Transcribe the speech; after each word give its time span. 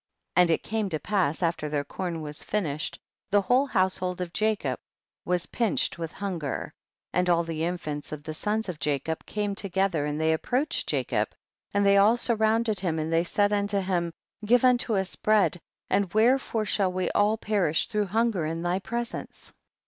8. 0.35 0.41
And 0.41 0.49
it 0.49 0.63
came 0.63 0.89
to 0.89 0.99
pass 0.99 1.43
after 1.43 1.69
their 1.69 1.83
corn 1.83 2.23
was 2.23 2.41
finished, 2.41 2.97
the 3.29 3.41
whole 3.41 3.67
house 3.67 3.99
hold 3.99 4.19
of 4.19 4.33
Jacob 4.33 4.79
was 5.25 5.45
pinched 5.45 5.99
with 5.99 6.11
hunger, 6.13 6.73
and 7.13 7.29
all 7.29 7.43
the 7.43 7.63
infants 7.63 8.11
of 8.11 8.23
the 8.23 8.33
sons 8.33 8.67
of 8.67 8.79
Jacob 8.79 9.23
came 9.27 9.53
together 9.53 10.05
and 10.07 10.19
they 10.19 10.33
approached 10.33 10.89
Jacob, 10.89 11.29
and 11.71 11.85
they 11.85 11.97
all 11.97 12.17
sur 12.17 12.33
rounded 12.33 12.79
him, 12.79 12.97
and 12.97 13.13
they 13.13 13.23
said 13.23 13.53
unto 13.53 13.79
him, 13.79 14.11
give 14.43 14.65
unto 14.65 14.95
us 14.97 15.15
bread 15.15 15.61
and 15.87 16.11
wherefore 16.15 16.65
shall 16.65 16.91
we 16.91 17.11
all 17.11 17.37
perish 17.37 17.87
through 17.87 18.07
hunger 18.07 18.43
in 18.43 18.63
thy 18.63 18.79
presence 18.79 19.53